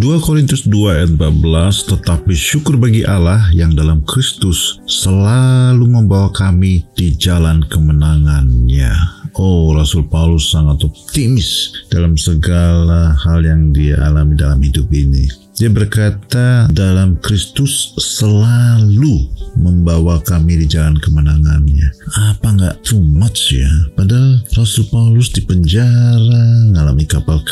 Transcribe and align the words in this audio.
2 0.00 0.16
Korintus 0.24 0.64
2 0.64 0.96
ayat 0.96 1.10
14 1.20 1.92
Tetapi 1.92 2.32
syukur 2.32 2.80
bagi 2.80 3.04
Allah 3.04 3.52
yang 3.52 3.76
dalam 3.76 4.00
Kristus 4.08 4.80
selalu 4.88 5.84
membawa 5.84 6.32
kami 6.32 6.88
di 6.96 7.12
jalan 7.12 7.60
kemenangannya. 7.68 8.88
Oh, 9.36 9.76
Rasul 9.76 10.08
Paulus 10.08 10.56
sangat 10.56 10.88
optimis 10.88 11.76
dalam 11.92 12.16
segala 12.16 13.12
hal 13.12 13.44
yang 13.44 13.76
dia 13.76 14.00
alami 14.00 14.40
dalam 14.40 14.64
hidup 14.64 14.88
ini. 14.88 15.28
Dia 15.60 15.68
berkata, 15.68 16.72
dalam 16.72 17.20
Kristus 17.20 17.92
selalu 18.00 19.28
membawa 19.60 20.16
kami 20.24 20.64
di 20.64 20.66
jalan 20.66 20.96
kemenangannya. 20.96 21.84
Apa 22.32 22.56
nggak 22.56 22.76
too 22.80 22.96
much 22.96 23.52
ya? 23.52 23.68
Padahal 23.92 24.40
Rasul 24.56 24.88
Paulus 24.88 25.28
di 25.28 25.44
penjara, 25.44 26.72
ngalami 26.72 27.04
kapal 27.04 27.44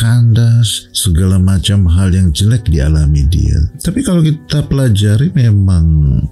segala 0.93 1.37
macam 1.41 1.87
hal 1.89 2.12
yang 2.12 2.29
jelek 2.32 2.69
dialami 2.69 3.25
dia. 3.29 3.59
Tapi 3.80 4.01
kalau 4.05 4.20
kita 4.20 4.65
pelajari 4.66 5.33
memang 5.33 5.84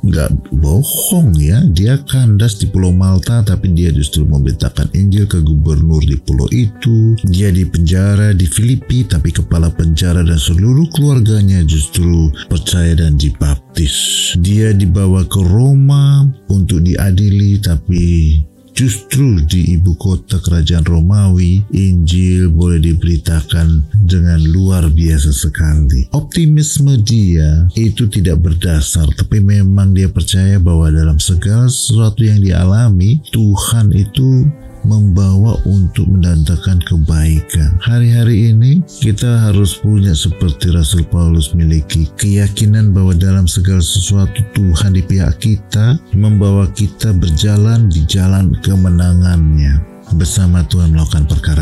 nggak 0.03 0.53
bohong 0.55 1.37
ya. 1.37 1.63
Dia 1.71 2.01
kandas 2.05 2.59
di 2.61 2.67
Pulau 2.71 2.93
Malta, 2.93 3.43
tapi 3.43 3.73
dia 3.73 3.91
justru 3.93 4.25
memberitakan 4.27 4.93
Injil 4.97 5.29
ke 5.29 5.43
gubernur 5.43 6.03
di 6.03 6.17
pulau 6.19 6.49
itu. 6.53 7.19
Dia 7.27 7.53
di 7.53 7.67
penjara 7.67 8.33
di 8.33 8.47
Filipi, 8.47 9.07
tapi 9.07 9.31
kepala 9.33 9.71
penjara 9.73 10.23
dan 10.23 10.39
seluruh 10.39 10.89
keluarganya 10.93 11.63
justru 11.67 12.31
percaya 12.49 12.97
dan 12.97 13.19
dibaptis. 13.19 14.33
Dia 14.41 14.73
dibawa 14.73 15.25
ke 15.27 15.41
Roma 15.43 16.27
untuk 16.49 16.83
diadili 16.83 17.59
tapi 17.61 18.41
Justru 18.77 19.41
di 19.49 19.73
ibu 19.73 19.97
kota 19.97 20.37
kerajaan 20.37 20.85
Romawi, 20.85 21.65
Injil 21.73 22.53
boleh 22.53 22.77
diberitakan 22.85 23.89
dengan 24.05 24.37
luar 24.53 24.93
biasa 24.93 25.33
sekali. 25.33 26.05
Optimisme 26.13 27.01
dia 27.01 27.65
itu 27.73 28.05
tidak 28.05 28.45
berdasar, 28.45 29.09
tapi 29.17 29.41
memang 29.41 29.97
dia 29.97 30.13
percaya 30.13 30.61
bahwa 30.61 30.93
dalam 30.93 31.17
segala 31.17 31.73
sesuatu 31.73 32.21
yang 32.21 32.45
dialami, 32.45 33.17
Tuhan 33.33 33.97
itu 33.97 34.45
membawa 34.85 35.57
untuk 35.65 36.07
mendatangkan 36.13 36.85
kebaikan. 36.85 37.16
Hari-hari 37.87 38.51
ini 38.51 38.83
kita 38.99 39.47
harus 39.47 39.79
punya 39.79 40.11
seperti 40.11 40.75
Rasul 40.75 41.07
Paulus 41.07 41.55
miliki 41.55 42.11
keyakinan 42.19 42.91
bahwa 42.91 43.15
dalam 43.15 43.47
segala 43.47 43.79
sesuatu 43.79 44.43
Tuhan 44.59 44.99
di 44.99 45.07
pihak 45.07 45.39
kita 45.39 45.95
membawa 46.11 46.67
kita 46.75 47.15
berjalan 47.15 47.87
di 47.87 48.03
jalan 48.11 48.59
kemenangannya 48.59 49.79
bersama 50.19 50.67
Tuhan 50.67 50.99
melakukan. 50.99 51.31
Amin. 51.31 51.56